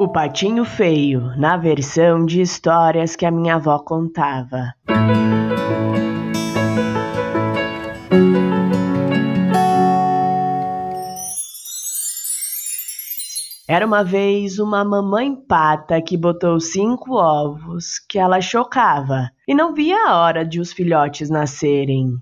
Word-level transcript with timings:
O 0.00 0.08
Patinho 0.08 0.64
Feio, 0.64 1.36
na 1.36 1.58
versão 1.58 2.24
de 2.24 2.40
histórias 2.40 3.14
que 3.14 3.26
a 3.26 3.30
minha 3.30 3.56
avó 3.56 3.78
contava. 3.80 4.72
Era 13.68 13.84
uma 13.84 14.02
vez 14.02 14.58
uma 14.58 14.82
mamãe 14.82 15.36
pata 15.36 16.00
que 16.00 16.16
botou 16.16 16.58
cinco 16.58 17.16
ovos 17.16 17.98
que 18.08 18.18
ela 18.18 18.40
chocava 18.40 19.30
e 19.46 19.54
não 19.54 19.74
via 19.74 20.08
a 20.08 20.18
hora 20.18 20.46
de 20.46 20.60
os 20.60 20.72
filhotes 20.72 21.28
nascerem. 21.28 22.14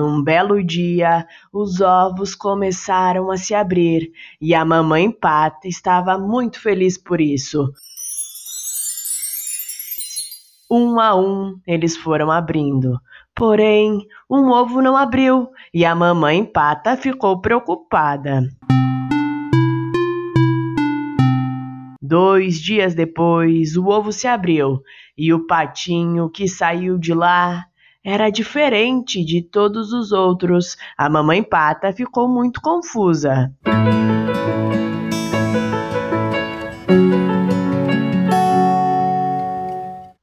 Num 0.00 0.22
belo 0.22 0.64
dia, 0.64 1.26
os 1.52 1.82
ovos 1.82 2.34
começaram 2.34 3.30
a 3.30 3.36
se 3.36 3.54
abrir 3.54 4.10
e 4.40 4.54
a 4.54 4.64
mamãe 4.64 5.12
pata 5.12 5.68
estava 5.68 6.16
muito 6.16 6.58
feliz 6.58 6.96
por 6.96 7.20
isso. 7.20 7.70
Um 10.70 10.98
a 10.98 11.14
um, 11.14 11.60
eles 11.66 11.98
foram 11.98 12.30
abrindo. 12.30 12.98
Porém, 13.34 14.06
um 14.30 14.48
ovo 14.48 14.80
não 14.80 14.96
abriu 14.96 15.50
e 15.74 15.84
a 15.84 15.94
mamãe 15.94 16.46
pata 16.46 16.96
ficou 16.96 17.38
preocupada. 17.38 18.48
Dois 22.00 22.58
dias 22.58 22.94
depois, 22.94 23.76
o 23.76 23.88
ovo 23.88 24.10
se 24.12 24.26
abriu 24.26 24.80
e 25.14 25.30
o 25.34 25.46
patinho 25.46 26.30
que 26.30 26.48
saiu 26.48 26.96
de 26.96 27.12
lá 27.12 27.66
era 28.04 28.30
diferente 28.30 29.24
de 29.24 29.42
todos 29.42 29.92
os 29.92 30.12
outros. 30.12 30.76
A 30.96 31.08
mamãe 31.08 31.42
pata 31.42 31.92
ficou 31.92 32.28
muito 32.28 32.60
confusa. 32.60 33.52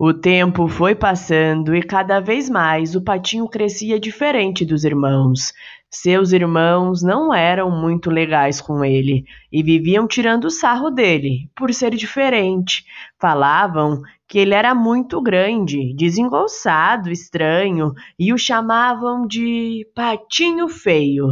O 0.08 0.14
tempo 0.14 0.70
foi 0.70 0.96
passando 0.96 1.76
e 1.76 1.84
cada 1.84 2.22
vez 2.22 2.50
mais 2.50 2.96
o 2.96 3.04
patinho 3.04 3.46
crescia 3.46 4.00
diferente 4.00 4.64
dos 4.64 4.86
irmãos. 4.86 5.52
Seus 5.90 6.32
irmãos 6.32 7.04
não 7.04 7.34
eram 7.34 7.70
muito 7.70 8.10
legais 8.10 8.62
com 8.62 8.86
ele 8.86 9.26
e 9.52 9.62
viviam 9.62 10.08
tirando 10.08 10.50
sarro 10.50 10.90
dele 10.90 11.52
por 11.54 11.74
ser 11.74 11.94
diferente. 11.94 12.86
Falavam 13.20 14.02
que 14.26 14.40
ele 14.40 14.54
era 14.54 14.74
muito 14.74 15.22
grande, 15.22 15.94
desengonçado, 15.94 17.12
estranho 17.12 17.92
e 18.18 18.32
o 18.32 18.38
chamavam 18.38 19.28
de 19.28 19.86
Patinho 19.94 20.70
Feio. 20.70 21.28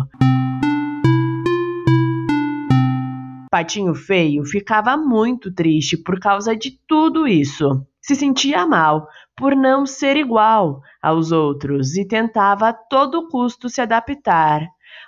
Patinho 3.50 3.96
Feio 3.96 4.44
ficava 4.44 4.98
muito 4.98 5.50
triste 5.50 5.96
por 5.96 6.20
causa 6.20 6.54
de 6.54 6.78
tudo 6.86 7.26
isso. 7.26 7.88
Se 8.06 8.14
sentia 8.14 8.68
mal 8.68 9.08
por 9.36 9.56
não 9.56 9.84
ser 9.84 10.16
igual 10.16 10.80
aos 11.02 11.32
outros 11.32 11.98
e 11.98 12.08
tentava 12.08 12.70
a 12.70 12.74
todo 12.74 13.28
custo 13.30 13.68
se 13.68 13.82
adaptar, 13.82 14.62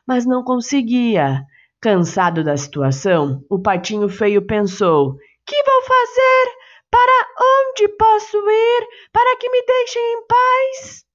mas 0.08 0.26
não 0.26 0.44
conseguia. 0.44 1.44
Cansado 1.80 2.44
da 2.44 2.58
situação, 2.58 3.46
o 3.52 3.62
Patinho 3.62 4.10
Feio 4.10 4.48
pensou: 4.48 5.16
Que 5.46 5.56
vou 5.64 5.82
fazer? 5.84 6.58
Para 6.90 7.28
onde 7.40 7.88
posso 7.90 8.36
ir 8.36 8.88
para 9.14 9.38
que 9.38 9.48
me 9.48 9.64
deixem 9.64 10.02
em 10.02 10.26
paz? 10.26 11.06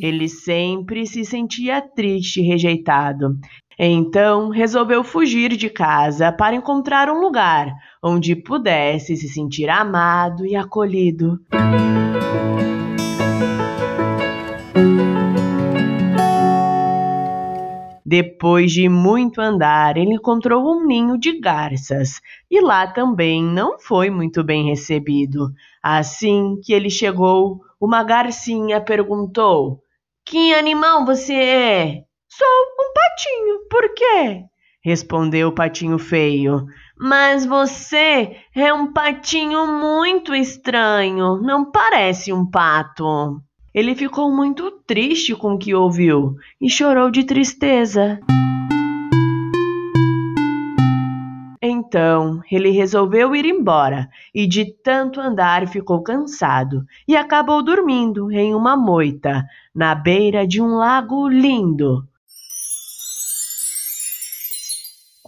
Ele 0.00 0.28
sempre 0.28 1.06
se 1.06 1.24
sentia 1.24 1.80
triste 1.80 2.40
e 2.40 2.44
rejeitado. 2.44 3.38
Então 3.78 4.48
resolveu 4.48 5.04
fugir 5.04 5.56
de 5.56 5.70
casa 5.70 6.32
para 6.32 6.56
encontrar 6.56 7.08
um 7.08 7.20
lugar 7.20 7.72
onde 8.02 8.34
pudesse 8.34 9.16
se 9.16 9.28
sentir 9.28 9.70
amado 9.70 10.44
e 10.44 10.56
acolhido. 10.56 11.38
Depois 18.04 18.72
de 18.72 18.88
muito 18.88 19.38
andar, 19.38 19.98
ele 19.98 20.14
encontrou 20.14 20.64
um 20.64 20.86
ninho 20.86 21.18
de 21.18 21.38
garças 21.38 22.20
e 22.50 22.58
lá 22.60 22.86
também 22.86 23.44
não 23.44 23.78
foi 23.78 24.08
muito 24.08 24.42
bem 24.42 24.64
recebido. 24.64 25.52
Assim 25.82 26.58
que 26.64 26.72
ele 26.72 26.88
chegou, 26.90 27.60
uma 27.78 28.02
garcinha 28.02 28.80
perguntou: 28.80 29.82
Que 30.24 30.54
animal 30.54 31.04
você 31.04 31.34
é? 31.34 32.07
Sou 32.38 32.46
um 32.78 32.92
patinho, 32.94 33.68
por 33.68 33.94
quê? 33.94 34.44
Respondeu 34.80 35.48
o 35.48 35.52
patinho 35.52 35.98
feio. 35.98 36.68
Mas 36.96 37.44
você 37.44 38.36
é 38.54 38.72
um 38.72 38.92
patinho 38.92 39.66
muito 39.66 40.32
estranho, 40.32 41.42
não 41.42 41.68
parece 41.68 42.32
um 42.32 42.48
pato. 42.48 43.42
Ele 43.74 43.92
ficou 43.96 44.32
muito 44.32 44.70
triste 44.86 45.34
com 45.34 45.54
o 45.54 45.58
que 45.58 45.74
ouviu 45.74 46.36
e 46.60 46.70
chorou 46.70 47.10
de 47.10 47.24
tristeza. 47.24 48.20
Então 51.60 52.40
ele 52.48 52.70
resolveu 52.70 53.34
ir 53.34 53.46
embora 53.46 54.08
e, 54.32 54.46
de 54.46 54.64
tanto 54.64 55.20
andar, 55.20 55.66
ficou 55.66 56.04
cansado 56.04 56.86
e 57.08 57.16
acabou 57.16 57.64
dormindo 57.64 58.30
em 58.30 58.54
uma 58.54 58.76
moita 58.76 59.44
na 59.74 59.92
beira 59.92 60.46
de 60.46 60.62
um 60.62 60.76
lago 60.76 61.26
lindo. 61.26 62.06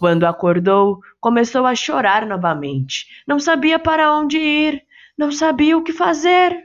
Quando 0.01 0.23
acordou, 0.23 0.97
começou 1.19 1.63
a 1.63 1.75
chorar 1.75 2.25
novamente. 2.25 3.05
Não 3.27 3.39
sabia 3.39 3.77
para 3.77 4.11
onde 4.11 4.35
ir, 4.35 4.81
não 5.15 5.31
sabia 5.31 5.77
o 5.77 5.83
que 5.83 5.93
fazer. 5.93 6.57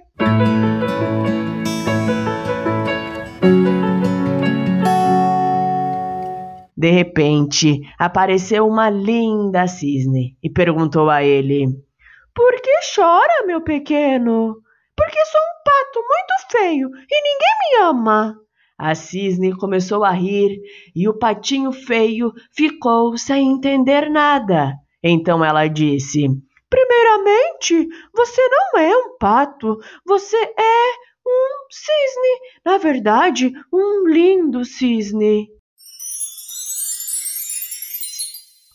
De 6.75 6.91
repente, 6.91 7.83
apareceu 7.99 8.67
uma 8.67 8.89
linda 8.89 9.67
cisne 9.67 10.39
e 10.43 10.49
perguntou 10.49 11.11
a 11.11 11.23
ele: 11.23 11.67
Por 12.35 12.55
que 12.63 12.73
chora, 12.95 13.45
meu 13.47 13.61
pequeno? 13.61 14.63
Porque 14.97 15.25
sou 15.27 15.41
um 15.43 15.63
pato 15.63 16.01
muito 16.01 16.53
feio 16.53 16.89
e 16.89 17.23
ninguém 17.23 17.55
me 17.61 17.85
ama. 17.91 18.46
A 18.79 18.95
cisne 18.95 19.57
começou 19.57 20.05
a 20.05 20.11
rir 20.11 20.61
e 20.95 21.09
o 21.09 21.19
patinho 21.19 21.73
feio 21.73 22.33
ficou 22.53 23.17
sem 23.17 23.51
entender 23.51 24.11
nada. 24.11 24.75
Então 25.03 25.45
ela 25.45 25.67
disse: 25.67 26.27
Primeiramente, 26.69 27.89
você 28.15 28.43
não 28.49 28.81
é 28.81 28.97
um 28.97 29.17
pato, 29.19 29.79
você 30.05 30.37
é 30.37 30.93
um 31.27 31.67
cisne. 31.71 32.41
Na 32.65 32.77
verdade, 32.77 33.53
um 33.73 34.07
lindo 34.07 34.65
cisne. 34.65 35.49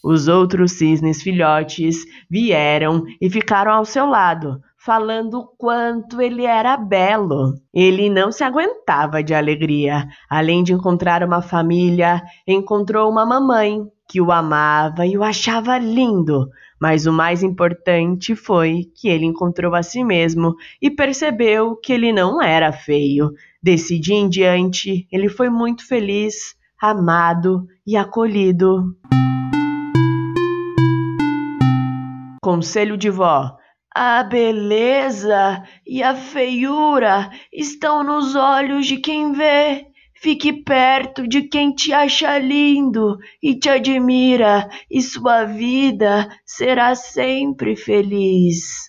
Os 0.04 0.28
outros 0.28 0.72
cisnes 0.72 1.22
filhotes 1.22 2.04
vieram 2.28 3.04
e 3.22 3.30
ficaram 3.30 3.72
ao 3.74 3.86
seu 3.86 4.08
lado, 4.08 4.60
falando 4.84 5.38
o 5.38 5.48
quanto 5.58 6.20
ele 6.20 6.44
era 6.44 6.76
belo. 6.76 7.54
Ele 7.72 8.10
não 8.10 8.32
se 8.32 8.44
aguentava 8.44 9.24
de 9.24 9.34
alegria. 9.34 10.08
Além 10.28 10.64
de 10.64 10.74
encontrar 10.74 11.24
uma 11.24 11.42
família, 11.42 12.22
encontrou 12.48 13.10
uma 13.10 13.24
mamãe 13.24 13.86
que 14.10 14.20
o 14.20 14.32
amava 14.32 15.06
e 15.06 15.16
o 15.16 15.24
achava 15.24 15.78
lindo. 15.78 16.50
Mas 16.80 17.06
o 17.06 17.14
mais 17.14 17.44
importante 17.44 18.36
foi 18.36 18.86
que 18.96 19.08
ele 19.08 19.26
encontrou 19.26 19.76
a 19.76 19.84
si 19.84 20.04
mesmo 20.04 20.56
e 20.82 20.90
percebeu 20.90 21.76
que 21.76 21.94
ele 21.94 22.12
não 22.12 22.42
era 22.42 22.72
feio. 22.72 23.32
Desse 23.62 24.00
dia 24.00 24.16
em 24.16 24.28
diante, 24.28 25.08
ele 25.12 25.30
foi 25.30 25.52
muito 25.52 25.88
feliz, 25.88 26.56
amado 26.82 27.68
e 27.86 27.96
acolhido. 27.96 28.96
Conselho 32.42 32.98
de 32.98 33.12
vó: 33.12 33.61
a 33.94 34.24
beleza 34.24 35.64
e 35.86 36.02
a 36.02 36.16
feiura 36.16 37.30
estão 37.52 38.04
nos 38.04 38.36
olhos 38.36 38.88
de 38.88 38.98
quem 38.98 39.34
vê. 39.34 39.88
Fique 40.16 40.54
perto 40.54 41.28
de 41.28 41.44
quem 41.44 41.74
te 41.74 41.92
acha 41.92 42.38
lindo 42.38 43.18
e 43.42 43.56
te 43.56 43.70
admira, 43.70 44.70
e 44.90 45.02
sua 45.02 45.46
vida 45.46 46.30
será 46.46 46.94
sempre 46.94 47.76
feliz. 47.76 48.86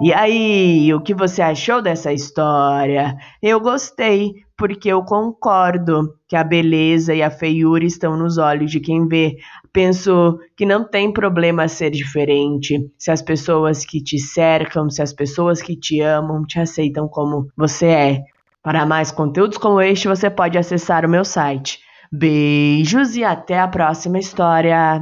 E 0.00 0.12
aí, 0.12 0.94
o 0.94 1.00
que 1.00 1.12
você 1.12 1.42
achou 1.42 1.82
dessa 1.82 2.12
história? 2.12 3.16
Eu 3.42 3.60
gostei, 3.60 4.32
porque 4.56 4.88
eu 4.88 5.02
concordo 5.02 6.14
que 6.28 6.36
a 6.36 6.44
beleza 6.44 7.12
e 7.14 7.22
a 7.22 7.30
feiura 7.30 7.84
estão 7.84 8.16
nos 8.16 8.38
olhos 8.38 8.70
de 8.70 8.78
quem 8.78 9.08
vê. 9.08 9.36
Penso 9.72 10.38
que 10.56 10.64
não 10.64 10.84
tem 10.88 11.12
problema 11.12 11.66
ser 11.66 11.90
diferente 11.90 12.78
se 12.96 13.10
as 13.10 13.20
pessoas 13.20 13.84
que 13.84 14.00
te 14.00 14.20
cercam, 14.20 14.88
se 14.88 15.02
as 15.02 15.12
pessoas 15.12 15.60
que 15.60 15.74
te 15.74 16.00
amam 16.00 16.44
te 16.44 16.60
aceitam 16.60 17.08
como 17.08 17.48
você 17.56 17.86
é. 17.86 18.22
Para 18.62 18.86
mais 18.86 19.10
conteúdos 19.10 19.58
como 19.58 19.80
este, 19.80 20.06
você 20.06 20.30
pode 20.30 20.56
acessar 20.56 21.04
o 21.04 21.08
meu 21.08 21.24
site 21.24 21.80
Beijos 22.10 23.16
e 23.16 23.24
até 23.24 23.58
a 23.58 23.68
próxima 23.68 24.18
história! 24.18 25.00